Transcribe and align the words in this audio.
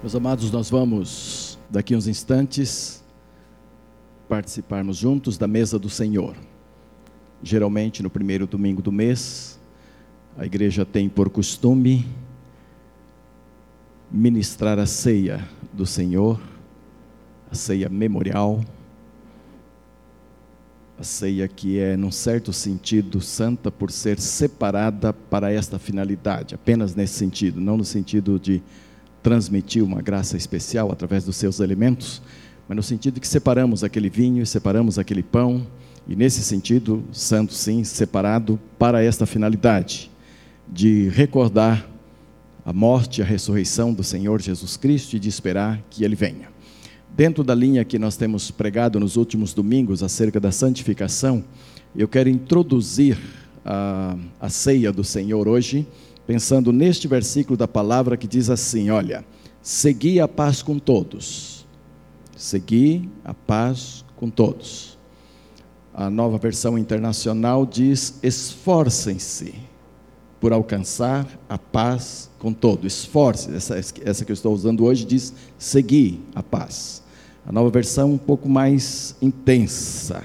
Meus 0.00 0.14
amados, 0.14 0.52
nós 0.52 0.70
vamos, 0.70 1.58
daqui 1.68 1.96
uns 1.96 2.06
instantes, 2.06 3.02
participarmos 4.28 4.96
juntos 4.96 5.36
da 5.36 5.48
mesa 5.48 5.76
do 5.76 5.90
Senhor. 5.90 6.36
Geralmente, 7.42 8.00
no 8.00 8.08
primeiro 8.08 8.46
domingo 8.46 8.80
do 8.80 8.92
mês, 8.92 9.58
a 10.36 10.46
igreja 10.46 10.86
tem 10.86 11.08
por 11.08 11.28
costume 11.28 12.06
ministrar 14.08 14.78
a 14.78 14.86
ceia 14.86 15.48
do 15.72 15.84
Senhor, 15.84 16.40
a 17.50 17.56
ceia 17.56 17.88
memorial, 17.88 18.64
a 20.96 21.02
ceia 21.02 21.48
que 21.48 21.80
é, 21.80 21.96
num 21.96 22.12
certo 22.12 22.52
sentido, 22.52 23.20
santa 23.20 23.68
por 23.68 23.90
ser 23.90 24.20
separada 24.20 25.12
para 25.12 25.52
esta 25.52 25.76
finalidade, 25.76 26.54
apenas 26.54 26.94
nesse 26.94 27.14
sentido, 27.14 27.60
não 27.60 27.76
no 27.76 27.84
sentido 27.84 28.38
de 28.38 28.62
transmitir 29.28 29.84
uma 29.84 30.00
graça 30.00 30.38
especial 30.38 30.90
através 30.90 31.22
dos 31.22 31.36
seus 31.36 31.60
elementos, 31.60 32.22
mas 32.66 32.74
no 32.74 32.82
sentido 32.82 33.20
que 33.20 33.28
separamos 33.28 33.84
aquele 33.84 34.08
vinho 34.08 34.46
separamos 34.46 34.98
aquele 34.98 35.22
pão, 35.22 35.66
e 36.08 36.16
nesse 36.16 36.40
sentido, 36.40 37.04
santo 37.12 37.52
sim, 37.52 37.84
separado 37.84 38.58
para 38.78 39.04
esta 39.04 39.26
finalidade, 39.26 40.10
de 40.66 41.10
recordar 41.10 41.86
a 42.64 42.72
morte 42.72 43.18
e 43.18 43.22
a 43.22 43.26
ressurreição 43.26 43.92
do 43.92 44.02
Senhor 44.02 44.40
Jesus 44.40 44.78
Cristo 44.78 45.14
e 45.14 45.18
de 45.18 45.28
esperar 45.28 45.78
que 45.90 46.04
Ele 46.04 46.16
venha. 46.16 46.48
Dentro 47.14 47.44
da 47.44 47.54
linha 47.54 47.84
que 47.84 47.98
nós 47.98 48.16
temos 48.16 48.50
pregado 48.50 48.98
nos 48.98 49.16
últimos 49.16 49.52
domingos 49.52 50.02
acerca 50.02 50.40
da 50.40 50.50
santificação, 50.50 51.44
eu 51.94 52.08
quero 52.08 52.30
introduzir 52.30 53.18
a, 53.62 54.16
a 54.40 54.48
ceia 54.48 54.90
do 54.90 55.04
Senhor 55.04 55.46
hoje, 55.46 55.86
pensando 56.28 56.74
neste 56.74 57.08
versículo 57.08 57.56
da 57.56 57.66
palavra 57.66 58.14
que 58.14 58.26
diz 58.26 58.50
assim: 58.50 58.90
olha, 58.90 59.24
segui 59.62 60.20
a 60.20 60.28
paz 60.28 60.62
com 60.62 60.78
todos. 60.78 61.66
Segui 62.36 63.08
a 63.24 63.32
paz 63.32 64.04
com 64.14 64.28
todos. 64.28 64.98
A 65.94 66.10
nova 66.10 66.36
versão 66.36 66.76
internacional 66.76 67.64
diz: 67.64 68.18
esforcem-se 68.22 69.54
por 70.38 70.52
alcançar 70.52 71.26
a 71.48 71.56
paz 71.56 72.30
com 72.38 72.52
todos. 72.52 72.92
Esforce, 72.92 73.50
essa, 73.54 73.78
essa 73.78 74.22
que 74.22 74.30
eu 74.30 74.34
estou 74.34 74.52
usando 74.52 74.84
hoje 74.84 75.06
diz: 75.06 75.32
segui 75.56 76.20
a 76.34 76.42
paz. 76.42 77.02
A 77.46 77.50
nova 77.50 77.70
versão 77.70 78.12
um 78.12 78.18
pouco 78.18 78.50
mais 78.50 79.16
intensa. 79.22 80.22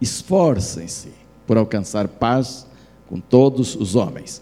Esforcem-se 0.00 1.10
por 1.46 1.58
alcançar 1.58 2.08
paz 2.08 2.66
com 3.06 3.20
todos 3.20 3.76
os 3.76 3.94
homens 3.94 4.40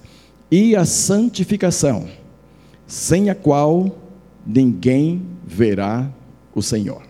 e 0.51 0.75
a 0.75 0.85
santificação, 0.85 2.09
sem 2.87 3.31
a 3.31 3.35
qual 3.35 3.97
ninguém 4.45 5.23
verá 5.47 6.11
o 6.55 6.61
Senhor. 6.61 7.03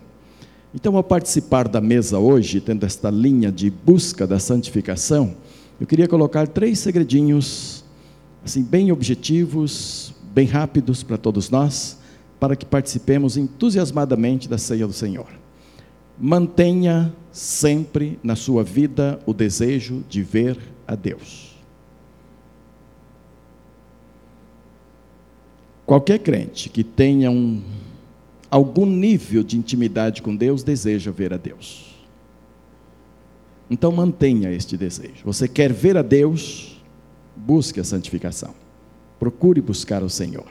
Então, 0.75 0.97
ao 0.97 1.03
participar 1.03 1.67
da 1.67 1.81
mesa 1.81 2.19
hoje, 2.19 2.61
tendo 2.61 2.85
esta 2.85 3.11
linha 3.11 3.51
de 3.51 3.71
busca 3.71 4.27
da 4.27 4.39
santificação, 4.39 5.35
eu 5.81 5.87
queria 5.87 6.07
colocar 6.07 6.47
três 6.47 6.79
segredinhos, 6.79 7.85
assim, 8.45 8.63
bem 8.63 8.93
objetivos, 8.93 10.15
bem 10.33 10.47
rápidos 10.47 11.03
para 11.03 11.17
todos 11.17 11.51
nós, 11.51 11.99
para 12.39 12.55
que 12.55 12.65
participemos 12.65 13.37
entusiasmadamente 13.37 14.49
da 14.49 14.59
ceia 14.59 14.87
do 14.87 14.93
Senhor. 14.93 15.29
Mantenha 16.19 17.13
sempre 17.33 18.19
na 18.23 18.37
sua 18.37 18.63
vida 18.63 19.19
o 19.27 19.33
desejo 19.33 20.05
de 20.09 20.23
ver 20.23 20.59
a 20.87 20.95
Deus. 20.95 21.50
Qualquer 25.91 26.21
crente 26.21 26.69
que 26.69 26.85
tenha 26.85 27.33
um, 27.33 27.61
algum 28.49 28.87
nível 28.87 29.43
de 29.43 29.59
intimidade 29.59 30.23
com 30.23 30.37
Deus 30.37 30.63
deseja 30.63 31.11
ver 31.11 31.35
a 31.35 31.37
Deus. 31.37 31.97
Então 33.69 33.91
mantenha 33.91 34.53
este 34.53 34.77
desejo. 34.77 35.25
Você 35.25 35.49
quer 35.49 35.73
ver 35.73 35.97
a 35.97 36.03
Deus? 36.03 36.81
Busque 37.35 37.81
a 37.81 37.83
santificação. 37.83 38.55
Procure 39.19 39.61
buscar 39.61 40.05
o 40.05 40.09
Senhor. 40.09 40.47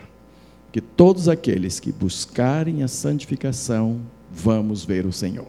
Que 0.73 0.81
todos 0.81 1.29
aqueles 1.29 1.79
que 1.79 1.93
buscarem 1.93 2.83
a 2.83 2.89
santificação, 2.89 4.01
vamos 4.29 4.83
ver 4.83 5.05
o 5.05 5.13
Senhor. 5.13 5.47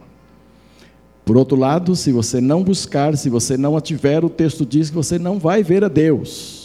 Por 1.25 1.35
outro 1.35 1.57
lado, 1.57 1.97
se 1.97 2.13
você 2.13 2.39
não 2.39 2.63
buscar, 2.63 3.17
se 3.17 3.29
você 3.29 3.57
não 3.57 3.75
a 3.75 3.81
tiver, 3.81 4.23
o 4.23 4.29
texto 4.29 4.65
diz 4.65 4.89
que 4.89 4.95
você 4.95 5.19
não 5.19 5.37
vai 5.37 5.61
ver 5.61 5.83
a 5.83 5.89
Deus. 5.89 6.60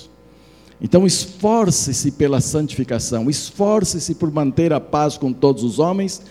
Então, 0.81 1.07
esforce-se 1.07 2.11
pela 2.11 2.41
santificação, 2.41 3.31
esforce-se 3.31 4.15
por 4.15 4.31
manter 4.31 4.73
a 4.73 4.81
paz 4.81 5.17
com 5.17 5.33
todos 5.33 5.65
os 5.65 5.79
homens 5.79 6.23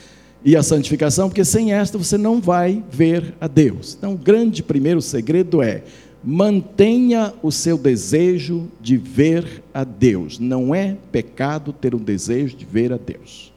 e 0.43 0.55
a 0.55 0.61
santificação, 0.61 1.27
porque 1.27 1.43
sem 1.43 1.73
esta 1.73 1.97
você 1.97 2.17
não 2.17 2.39
vai 2.39 2.83
ver 2.91 3.33
a 3.41 3.47
Deus. 3.47 3.95
Então, 3.97 4.13
o 4.13 4.17
grande 4.17 4.61
primeiro 4.61 5.01
segredo 5.01 5.63
é: 5.63 5.83
mantenha 6.23 7.33
o 7.41 7.51
seu 7.51 7.75
desejo 7.77 8.67
de 8.79 8.97
ver 8.97 9.63
a 9.73 9.83
Deus. 9.83 10.37
Não 10.37 10.75
é 10.75 10.95
pecado 11.11 11.73
ter 11.73 11.95
um 11.95 11.99
desejo 11.99 12.55
de 12.55 12.65
ver 12.65 12.93
a 12.93 12.97
Deus, 12.97 13.51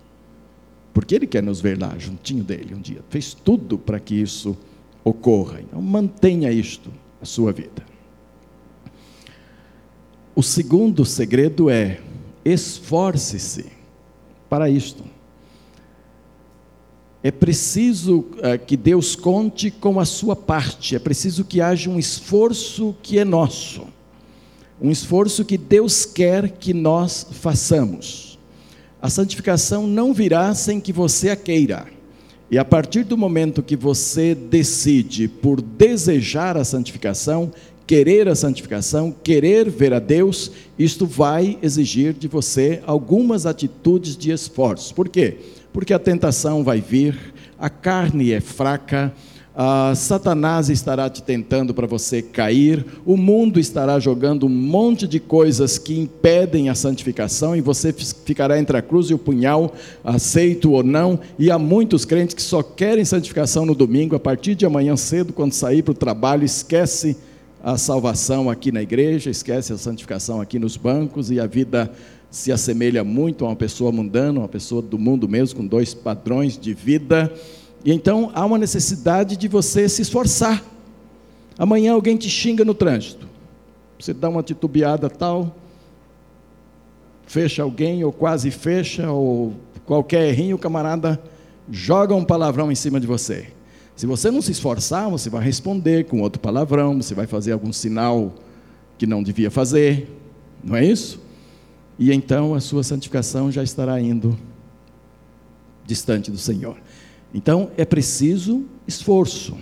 porque 0.94 1.14
Ele 1.14 1.26
quer 1.26 1.42
nos 1.42 1.60
ver 1.60 1.78
lá, 1.78 1.94
juntinho 1.98 2.42
dele 2.42 2.74
um 2.74 2.80
dia. 2.80 3.02
Fez 3.10 3.34
tudo 3.34 3.76
para 3.76 4.00
que 4.00 4.14
isso 4.14 4.56
ocorra. 5.04 5.60
Então, 5.60 5.82
mantenha 5.82 6.50
isto 6.50 6.90
a 7.20 7.26
sua 7.26 7.52
vida. 7.52 7.87
O 10.38 10.42
segundo 10.44 11.04
segredo 11.04 11.68
é: 11.68 11.98
esforce-se 12.44 13.66
para 14.48 14.70
isto. 14.70 15.02
É 17.24 17.32
preciso 17.32 18.18
uh, 18.20 18.64
que 18.64 18.76
Deus 18.76 19.16
conte 19.16 19.68
com 19.68 19.98
a 19.98 20.04
sua 20.04 20.36
parte, 20.36 20.94
é 20.94 21.00
preciso 21.00 21.44
que 21.44 21.60
haja 21.60 21.90
um 21.90 21.98
esforço 21.98 22.94
que 23.02 23.18
é 23.18 23.24
nosso, 23.24 23.88
um 24.80 24.92
esforço 24.92 25.44
que 25.44 25.58
Deus 25.58 26.04
quer 26.04 26.52
que 26.52 26.72
nós 26.72 27.26
façamos. 27.32 28.38
A 29.02 29.10
santificação 29.10 29.88
não 29.88 30.14
virá 30.14 30.54
sem 30.54 30.78
que 30.78 30.92
você 30.92 31.30
a 31.30 31.36
queira. 31.36 31.88
E 32.48 32.56
a 32.56 32.64
partir 32.64 33.02
do 33.02 33.18
momento 33.18 33.60
que 33.60 33.74
você 33.74 34.36
decide 34.36 35.26
por 35.26 35.60
desejar 35.60 36.56
a 36.56 36.64
santificação, 36.64 37.52
querer 37.88 38.28
a 38.28 38.34
santificação, 38.34 39.10
querer 39.10 39.70
ver 39.70 39.94
a 39.94 39.98
Deus, 39.98 40.52
isto 40.78 41.06
vai 41.06 41.58
exigir 41.62 42.12
de 42.12 42.28
você 42.28 42.82
algumas 42.86 43.46
atitudes 43.46 44.14
de 44.14 44.30
esforço. 44.30 44.94
Por 44.94 45.08
quê? 45.08 45.38
Porque 45.72 45.94
a 45.94 45.98
tentação 45.98 46.62
vai 46.62 46.82
vir, 46.82 47.16
a 47.58 47.70
carne 47.70 48.30
é 48.30 48.40
fraca, 48.40 49.12
Uh, 49.58 49.92
Satanás 49.96 50.70
estará 50.70 51.10
te 51.10 51.20
tentando 51.20 51.74
para 51.74 51.84
você 51.84 52.22
cair, 52.22 52.86
o 53.04 53.16
mundo 53.16 53.58
estará 53.58 53.98
jogando 53.98 54.46
um 54.46 54.48
monte 54.48 55.08
de 55.08 55.18
coisas 55.18 55.78
que 55.78 55.98
impedem 55.98 56.68
a 56.68 56.76
santificação 56.76 57.56
e 57.56 57.60
você 57.60 57.92
ficará 57.92 58.56
entre 58.56 58.76
a 58.76 58.82
cruz 58.82 59.10
e 59.10 59.14
o 59.14 59.18
punhal, 59.18 59.74
aceito 60.04 60.70
ou 60.70 60.84
não. 60.84 61.18
E 61.36 61.50
há 61.50 61.58
muitos 61.58 62.04
crentes 62.04 62.36
que 62.36 62.42
só 62.42 62.62
querem 62.62 63.04
santificação 63.04 63.66
no 63.66 63.74
domingo, 63.74 64.14
a 64.14 64.20
partir 64.20 64.54
de 64.54 64.64
amanhã 64.64 64.94
cedo, 64.94 65.32
quando 65.32 65.52
sair 65.54 65.82
para 65.82 65.90
o 65.90 65.94
trabalho, 65.94 66.44
esquece 66.44 67.16
a 67.72 67.76
salvação 67.76 68.48
aqui 68.48 68.72
na 68.72 68.80
igreja, 68.80 69.28
esquece 69.28 69.74
a 69.74 69.76
santificação 69.76 70.40
aqui 70.40 70.58
nos 70.58 70.78
bancos 70.78 71.30
e 71.30 71.38
a 71.38 71.46
vida 71.46 71.92
se 72.30 72.50
assemelha 72.50 73.04
muito 73.04 73.44
a 73.44 73.48
uma 73.48 73.56
pessoa 73.56 73.92
mundana, 73.92 74.40
uma 74.40 74.48
pessoa 74.48 74.80
do 74.80 74.98
mundo 74.98 75.28
mesmo, 75.28 75.58
com 75.58 75.66
dois 75.66 75.92
padrões 75.92 76.56
de 76.56 76.72
vida. 76.72 77.30
E 77.84 77.92
então 77.92 78.30
há 78.34 78.46
uma 78.46 78.56
necessidade 78.56 79.36
de 79.36 79.48
você 79.48 79.86
se 79.86 80.00
esforçar. 80.00 80.64
Amanhã 81.58 81.92
alguém 81.92 82.16
te 82.16 82.30
xinga 82.30 82.64
no 82.64 82.72
trânsito. 82.72 83.28
Você 84.00 84.14
dá 84.14 84.30
uma 84.30 84.42
titubeada 84.42 85.10
tal, 85.10 85.54
fecha 87.26 87.62
alguém, 87.62 88.02
ou 88.02 88.12
quase 88.12 88.50
fecha, 88.50 89.10
ou 89.10 89.52
qualquer 89.84 90.26
errinho, 90.26 90.56
o 90.56 90.58
camarada 90.58 91.20
joga 91.70 92.14
um 92.14 92.24
palavrão 92.24 92.72
em 92.72 92.74
cima 92.74 92.98
de 92.98 93.06
você. 93.06 93.57
Se 93.98 94.06
você 94.06 94.30
não 94.30 94.40
se 94.40 94.52
esforçar, 94.52 95.10
você 95.10 95.28
vai 95.28 95.42
responder 95.42 96.04
com 96.04 96.20
outro 96.20 96.40
palavrão, 96.40 97.02
você 97.02 97.16
vai 97.16 97.26
fazer 97.26 97.50
algum 97.50 97.72
sinal 97.72 98.32
que 98.96 99.08
não 99.08 99.24
devia 99.24 99.50
fazer, 99.50 100.08
não 100.62 100.76
é 100.76 100.84
isso? 100.84 101.20
E 101.98 102.12
então 102.12 102.54
a 102.54 102.60
sua 102.60 102.84
santificação 102.84 103.50
já 103.50 103.60
estará 103.60 104.00
indo 104.00 104.38
distante 105.84 106.30
do 106.30 106.38
Senhor. 106.38 106.76
Então 107.34 107.72
é 107.76 107.84
preciso 107.84 108.66
esforço. 108.86 109.58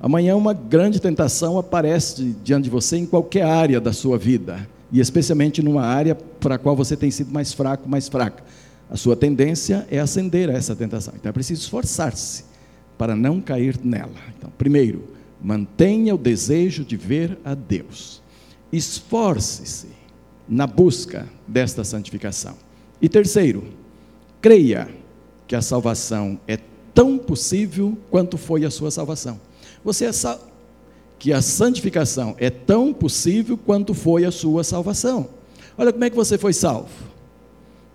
Amanhã 0.00 0.36
uma 0.36 0.54
grande 0.54 0.98
tentação 0.98 1.58
aparece 1.58 2.34
diante 2.42 2.64
de 2.64 2.70
você 2.70 2.96
em 2.96 3.04
qualquer 3.04 3.42
área 3.42 3.78
da 3.78 3.92
sua 3.92 4.16
vida, 4.16 4.66
e 4.90 5.00
especialmente 5.00 5.60
numa 5.60 5.82
área 5.82 6.14
para 6.14 6.54
a 6.54 6.58
qual 6.58 6.74
você 6.74 6.96
tem 6.96 7.10
sido 7.10 7.30
mais 7.30 7.52
fraco, 7.52 7.86
mais 7.86 8.08
fraca. 8.08 8.42
A 8.88 8.96
sua 8.96 9.14
tendência 9.14 9.86
é 9.90 9.98
ascender 9.98 10.48
a 10.48 10.54
essa 10.54 10.74
tentação. 10.74 11.12
Então 11.14 11.28
é 11.28 11.32
preciso 11.34 11.60
esforçar-se 11.60 12.55
para 12.96 13.14
não 13.14 13.40
cair 13.40 13.78
nela. 13.82 14.14
Então, 14.36 14.50
primeiro, 14.56 15.04
mantenha 15.42 16.14
o 16.14 16.18
desejo 16.18 16.84
de 16.84 16.96
ver 16.96 17.38
a 17.44 17.54
Deus. 17.54 18.22
Esforce-se 18.72 19.88
na 20.48 20.66
busca 20.66 21.28
desta 21.46 21.84
santificação. 21.84 22.56
E 23.00 23.08
terceiro, 23.08 23.64
creia 24.40 24.88
que 25.46 25.54
a 25.54 25.62
salvação 25.62 26.40
é 26.46 26.58
tão 26.94 27.18
possível 27.18 27.96
quanto 28.10 28.38
foi 28.38 28.64
a 28.64 28.70
sua 28.70 28.90
salvação. 28.90 29.40
Você 29.84 30.06
é 30.06 30.12
sal... 30.12 30.40
que 31.18 31.32
a 31.32 31.42
santificação 31.42 32.34
é 32.38 32.48
tão 32.50 32.92
possível 32.92 33.56
quanto 33.56 33.92
foi 33.92 34.24
a 34.24 34.30
sua 34.30 34.64
salvação. 34.64 35.28
Olha 35.76 35.92
como 35.92 36.04
é 36.04 36.10
que 36.10 36.16
você 36.16 36.38
foi 36.38 36.52
salvo. 36.52 36.88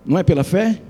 Não 0.06 0.18
é 0.18 0.24
pela 0.24 0.44
fé? 0.44 0.82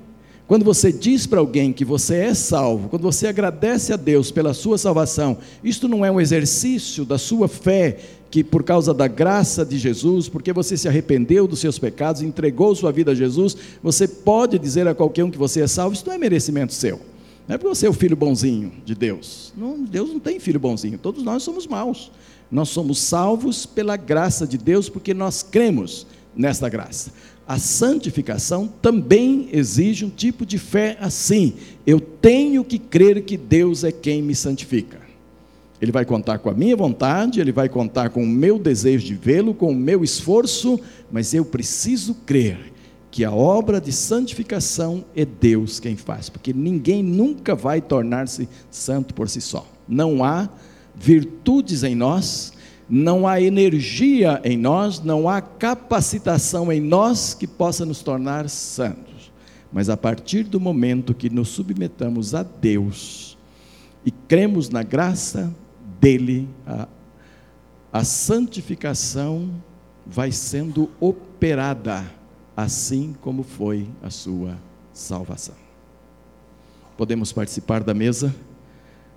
Quando 0.51 0.65
você 0.65 0.91
diz 0.91 1.25
para 1.25 1.39
alguém 1.39 1.71
que 1.71 1.85
você 1.85 2.15
é 2.15 2.33
salvo, 2.33 2.89
quando 2.89 3.03
você 3.03 3.25
agradece 3.25 3.93
a 3.93 3.95
Deus 3.95 4.31
pela 4.31 4.53
sua 4.53 4.77
salvação, 4.77 5.37
isto 5.63 5.87
não 5.87 6.05
é 6.05 6.11
um 6.11 6.19
exercício 6.19 7.05
da 7.05 7.17
sua 7.17 7.47
fé, 7.47 7.97
que 8.29 8.43
por 8.43 8.61
causa 8.61 8.93
da 8.93 9.07
graça 9.07 9.65
de 9.65 9.79
Jesus, 9.79 10.27
porque 10.27 10.51
você 10.51 10.75
se 10.75 10.89
arrependeu 10.89 11.47
dos 11.47 11.59
seus 11.59 11.79
pecados, 11.79 12.21
entregou 12.21 12.75
sua 12.75 12.91
vida 12.91 13.13
a 13.13 13.15
Jesus, 13.15 13.55
você 13.81 14.05
pode 14.05 14.59
dizer 14.59 14.89
a 14.89 14.93
qualquer 14.93 15.23
um 15.23 15.31
que 15.31 15.37
você 15.37 15.61
é 15.61 15.67
salvo, 15.67 15.95
isso 15.95 16.05
não 16.05 16.15
é 16.15 16.17
merecimento 16.17 16.73
seu. 16.73 16.99
Não 17.47 17.55
é 17.55 17.57
porque 17.57 17.73
você 17.73 17.87
é 17.87 17.89
o 17.89 17.93
filho 17.93 18.17
bonzinho 18.17 18.73
de 18.83 18.93
Deus. 18.93 19.53
Não, 19.55 19.81
Deus 19.81 20.09
não 20.09 20.19
tem 20.19 20.37
filho 20.37 20.59
bonzinho, 20.59 20.97
todos 20.97 21.23
nós 21.23 21.43
somos 21.43 21.65
maus. 21.65 22.11
Nós 22.51 22.67
somos 22.67 22.99
salvos 22.99 23.65
pela 23.65 23.95
graça 23.95 24.45
de 24.45 24.57
Deus, 24.57 24.89
porque 24.89 25.13
nós 25.13 25.43
cremos 25.43 26.05
nesta 26.35 26.67
graça 26.67 27.11
a 27.47 27.57
santificação 27.57 28.67
também 28.81 29.49
exige 29.51 30.05
um 30.05 30.09
tipo 30.09 30.45
de 30.45 30.57
fé 30.57 30.97
assim. 30.99 31.55
Eu 31.85 31.99
tenho 31.99 32.63
que 32.63 32.79
crer 32.79 33.23
que 33.23 33.37
Deus 33.37 33.83
é 33.83 33.91
quem 33.91 34.21
me 34.21 34.35
santifica. 34.35 34.99
Ele 35.81 35.91
vai 35.91 36.05
contar 36.05 36.37
com 36.37 36.49
a 36.49 36.53
minha 36.53 36.75
vontade, 36.75 37.41
ele 37.41 37.51
vai 37.51 37.67
contar 37.67 38.11
com 38.11 38.23
o 38.23 38.27
meu 38.27 38.59
desejo 38.59 39.05
de 39.05 39.15
vê-lo, 39.15 39.53
com 39.53 39.71
o 39.71 39.75
meu 39.75 40.03
esforço, 40.03 40.79
mas 41.11 41.33
eu 41.33 41.43
preciso 41.43 42.13
crer 42.25 42.71
que 43.09 43.25
a 43.25 43.31
obra 43.31 43.81
de 43.81 43.91
santificação 43.91 45.03
é 45.15 45.25
Deus 45.25 45.79
quem 45.79 45.97
faz, 45.97 46.29
porque 46.29 46.53
ninguém 46.53 47.03
nunca 47.03 47.55
vai 47.55 47.81
tornar-se 47.81 48.47
santo 48.69 49.13
por 49.13 49.27
si 49.27 49.41
só. 49.41 49.67
Não 49.87 50.23
há 50.23 50.47
virtudes 50.95 51.83
em 51.83 51.95
nós 51.95 52.53
não 52.93 53.25
há 53.25 53.39
energia 53.39 54.41
em 54.43 54.57
nós, 54.57 54.99
não 54.99 55.29
há 55.29 55.39
capacitação 55.39 56.69
em 56.69 56.81
nós 56.81 57.33
que 57.33 57.47
possa 57.47 57.85
nos 57.85 58.01
tornar 58.03 58.49
santos. 58.49 59.31
Mas 59.71 59.87
a 59.87 59.95
partir 59.95 60.43
do 60.43 60.59
momento 60.59 61.13
que 61.13 61.29
nos 61.29 61.47
submetamos 61.47 62.35
a 62.35 62.43
Deus 62.43 63.37
e 64.05 64.11
cremos 64.11 64.69
na 64.69 64.83
graça 64.83 65.55
dele, 66.01 66.49
a, 66.67 66.85
a 67.93 68.03
santificação 68.03 69.49
vai 70.05 70.33
sendo 70.33 70.89
operada, 70.99 72.03
assim 72.57 73.15
como 73.21 73.41
foi 73.41 73.87
a 74.03 74.09
sua 74.09 74.57
salvação. 74.91 75.55
Podemos 76.97 77.31
participar 77.31 77.83
da 77.83 77.93
mesa 77.93 78.35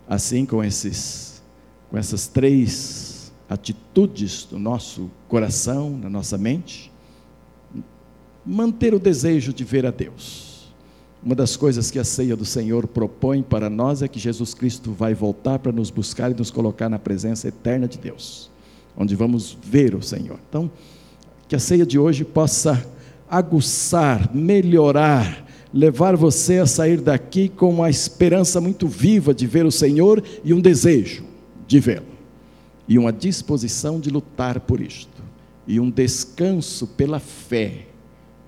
assim 0.09 0.47
com 0.47 0.63
esses 0.63 1.43
com 1.91 1.99
essas 1.99 2.29
três 2.29 3.14
atitudes 3.55 4.45
do 4.45 4.59
nosso 4.59 5.11
coração, 5.29 5.97
na 5.97 6.11
nossa 6.11 6.37
mente, 6.37 6.93
manter 8.45 8.93
o 8.93 8.99
desejo 8.99 9.53
de 9.53 9.65
ver 9.65 9.87
a 9.87 9.91
Deus. 9.91 10.73
Uma 11.23 11.35
das 11.35 11.57
coisas 11.57 11.91
que 11.91 11.99
a 11.99 12.05
ceia 12.05 12.37
do 12.37 12.45
Senhor 12.45 12.87
propõe 12.87 13.43
para 13.43 13.71
nós 13.71 14.03
é 14.03 14.09
que 14.09 14.19
Jesus 14.19 14.53
Cristo 14.53 14.93
vai 14.93 15.15
voltar 15.15 15.59
para 15.59 15.73
nos 15.73 15.89
buscar 15.89 16.31
e 16.31 16.35
nos 16.35 16.51
colocar 16.51 16.91
na 16.91 16.99
presença 16.99 17.49
eterna 17.49 17.89
de 17.89 17.97
Deus, 17.97 18.51
onde 18.95 19.15
vamos 19.15 19.57
ver 19.63 19.95
o 19.95 20.03
Senhor. 20.03 20.39
Então, 20.49 20.71
que 21.49 21.57
a 21.57 21.59
ceia 21.59 21.87
de 21.87 21.99
hoje 21.99 22.25
possa 22.25 22.85
aguçar, 23.31 24.35
melhorar, 24.35 25.47
levar 25.73 26.15
você 26.15 26.59
a 26.59 26.67
sair 26.67 27.01
daqui 27.01 27.49
com 27.49 27.71
uma 27.71 27.89
esperança 27.89 28.61
muito 28.61 28.87
viva 28.87 29.33
de 29.33 29.47
ver 29.47 29.65
o 29.65 29.73
Senhor 29.73 30.23
e 30.45 30.53
um 30.53 30.61
desejo 30.61 31.25
de 31.67 31.81
vê-lo 31.81 32.14
e 32.87 32.99
uma 32.99 33.13
disposição 33.13 33.99
de 33.99 34.11
lutar 34.11 34.61
por 34.61 34.81
isto, 34.81 35.23
e 35.67 35.81
um 35.81 35.91
descanso 35.91 36.87
pela 36.87 37.19
fé 37.19 37.87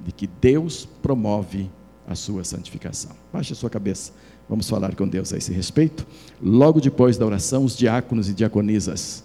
de 0.04 0.12
que 0.12 0.26
Deus 0.26 0.86
promove 1.02 1.70
a 2.06 2.14
sua 2.14 2.44
santificação. 2.44 3.12
Baixe 3.32 3.52
a 3.52 3.56
sua 3.56 3.70
cabeça, 3.70 4.12
vamos 4.48 4.68
falar 4.68 4.94
com 4.94 5.08
Deus 5.08 5.32
a 5.32 5.38
esse 5.38 5.52
respeito. 5.52 6.06
Logo 6.40 6.80
depois 6.80 7.16
da 7.16 7.26
oração, 7.26 7.64
os 7.64 7.76
diáconos 7.76 8.28
e 8.28 8.34
diaconisas 8.34 9.24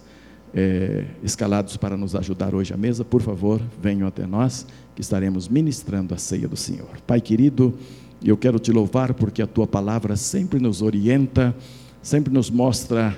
é, 0.54 1.06
escalados 1.22 1.76
para 1.76 1.96
nos 1.96 2.14
ajudar 2.14 2.54
hoje 2.54 2.74
à 2.74 2.76
mesa, 2.76 3.04
por 3.04 3.22
favor, 3.22 3.60
venham 3.80 4.08
até 4.08 4.26
nós, 4.26 4.66
que 4.94 5.00
estaremos 5.00 5.48
ministrando 5.48 6.14
a 6.14 6.18
ceia 6.18 6.48
do 6.48 6.56
Senhor. 6.56 7.00
Pai 7.06 7.20
querido, 7.20 7.74
eu 8.22 8.36
quero 8.36 8.58
te 8.58 8.72
louvar 8.72 9.14
porque 9.14 9.42
a 9.42 9.46
tua 9.46 9.66
palavra 9.66 10.16
sempre 10.16 10.58
nos 10.58 10.82
orienta, 10.82 11.54
sempre 12.02 12.32
nos 12.32 12.50
mostra 12.50 13.16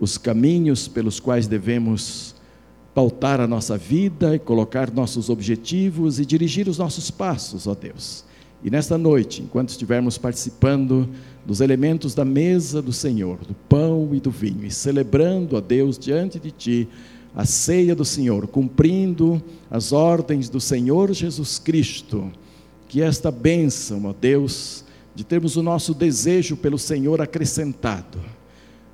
os 0.00 0.16
caminhos 0.16 0.88
pelos 0.88 1.20
quais 1.20 1.46
devemos 1.46 2.34
pautar 2.94 3.40
a 3.40 3.46
nossa 3.46 3.76
vida 3.76 4.34
e 4.34 4.38
colocar 4.38 4.90
nossos 4.90 5.28
objetivos 5.28 6.18
e 6.18 6.26
dirigir 6.26 6.68
os 6.68 6.78
nossos 6.78 7.10
passos, 7.10 7.66
ó 7.66 7.74
Deus. 7.74 8.24
E 8.62 8.70
nesta 8.70 8.98
noite, 8.98 9.42
enquanto 9.42 9.70
estivermos 9.70 10.18
participando 10.18 11.08
dos 11.46 11.60
elementos 11.60 12.14
da 12.14 12.24
mesa 12.24 12.82
do 12.82 12.92
Senhor, 12.92 13.38
do 13.38 13.54
pão 13.54 14.10
e 14.12 14.20
do 14.20 14.30
vinho, 14.30 14.64
e 14.64 14.70
celebrando 14.70 15.56
a 15.56 15.60
Deus 15.60 15.98
diante 15.98 16.38
de 16.38 16.50
Ti 16.50 16.88
a 17.34 17.44
ceia 17.44 17.94
do 17.94 18.04
Senhor, 18.04 18.46
cumprindo 18.48 19.42
as 19.70 19.92
ordens 19.92 20.48
do 20.48 20.60
Senhor 20.60 21.12
Jesus 21.12 21.58
Cristo, 21.58 22.30
que 22.88 23.00
esta 23.00 23.30
bênção, 23.30 24.06
ó 24.06 24.12
Deus, 24.12 24.84
de 25.14 25.24
termos 25.24 25.56
o 25.56 25.62
nosso 25.62 25.94
desejo 25.94 26.56
pelo 26.56 26.78
Senhor 26.78 27.20
acrescentado, 27.20 28.18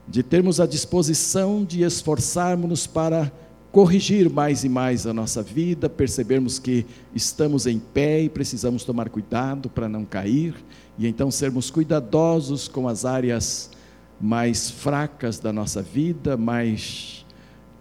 de 0.09 0.23
termos 0.23 0.61
a 0.61 0.67
disposição 0.67 1.65
de 1.65 1.83
esforçarmos-nos 1.83 2.87
para 2.87 3.33
corrigir 3.73 4.31
mais 4.31 4.65
e 4.65 4.69
mais 4.69 5.07
a 5.07 5.13
nossa 5.13 5.43
vida, 5.43 5.89
percebermos 5.89 6.59
que 6.59 6.87
estamos 7.15 7.67
em 7.67 7.79
pé 7.79 8.23
e 8.23 8.29
precisamos 8.29 8.85
tomar 8.85 9.11
cuidado 9.11 9.69
para 9.69 9.89
não 9.89 10.05
cair, 10.05 10.55
e 10.99 11.07
então 11.07 11.31
sermos 11.31 11.71
cuidadosos 11.71 12.69
com 12.69 12.89
as 12.89 13.05
áreas 13.05 13.71
mais 14.19 14.71
fracas 14.71 15.39
da 15.39 15.53
nossa 15.53 15.83
vida, 15.83 16.37
mais 16.37 17.27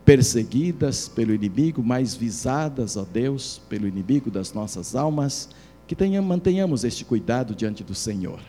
perseguidas 0.03 1.07
pelo 1.07 1.33
inimigo, 1.33 1.81
mais 1.81 2.13
visadas, 2.13 2.97
ó 2.97 3.05
Deus, 3.05 3.61
pelo 3.69 3.87
inimigo 3.87 4.29
das 4.29 4.51
nossas 4.51 4.95
almas, 4.95 5.49
que 5.87 5.95
tenhamos, 5.95 6.27
mantenhamos 6.27 6.83
este 6.83 7.05
cuidado 7.05 7.55
diante 7.55 7.83
do 7.83 7.95
Senhor 7.95 8.39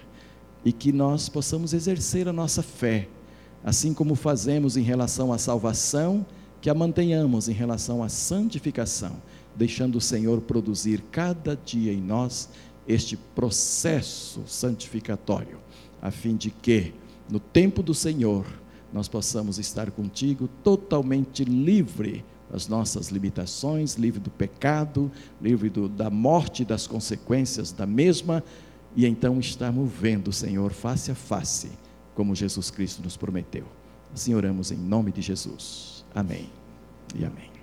e 0.65 0.73
que 0.73 0.91
nós 0.91 1.29
possamos 1.29 1.73
exercer 1.73 2.27
a 2.27 2.33
nossa 2.33 2.63
fé 2.63 3.09
assim 3.65 3.93
como 3.93 4.15
fazemos 4.15 4.77
em 4.77 4.83
relação 4.83 5.33
à 5.33 5.39
salvação, 5.39 6.25
que 6.61 6.71
a 6.71 6.75
mantenhamos 6.75 7.49
em 7.49 7.53
relação 7.53 8.03
à 8.03 8.09
santificação, 8.09 9.17
deixando 9.55 9.97
o 9.97 10.01
Senhor 10.01 10.41
produzir 10.41 11.03
cada 11.11 11.57
dia 11.57 11.93
em 11.93 12.01
nós 12.01 12.49
este 12.87 13.17
processo 13.17 14.43
santificatório, 14.47 15.59
a 16.01 16.11
fim 16.11 16.37
de 16.37 16.51
que, 16.51 16.95
no 17.29 17.41
tempo 17.41 17.83
do 17.83 17.95
Senhor, 17.95 18.47
nós 18.93 19.09
possamos 19.09 19.59
estar 19.59 19.91
contigo 19.91 20.49
totalmente 20.63 21.45
livre 21.45 22.25
das 22.51 22.69
nossas 22.69 23.09
limitações, 23.09 23.95
livre 23.95 24.21
do 24.21 24.31
pecado, 24.31 25.11
livre 25.43 25.69
do, 25.69 25.89
da 25.89 26.09
morte 26.09 26.63
e 26.63 26.65
das 26.65 26.87
consequências 26.87 27.73
da 27.73 27.87
mesma, 27.87 28.45
e 28.95 29.05
então 29.05 29.41
estarmos 29.41 29.91
vendo 29.93 30.29
o 30.29 30.33
Senhor 30.33 30.73
face 30.73 31.11
a 31.11 31.15
face 31.15 31.71
como 32.17 32.35
Jesus 32.35 32.71
Cristo 32.71 33.03
nos 33.03 33.17
prometeu. 33.17 33.67
Assim 34.13 34.35
oramos 34.35 34.73
em 34.73 34.77
nome 34.77 35.13
de 35.13 35.21
Jesus. 35.21 36.05
Amém 36.15 36.51
e 37.15 37.25
amém. 37.25 37.56